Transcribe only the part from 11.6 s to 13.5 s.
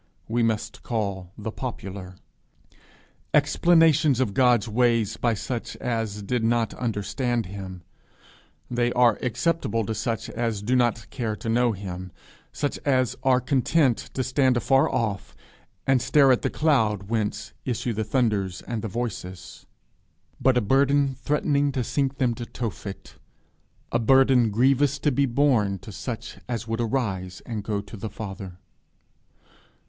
him, such as are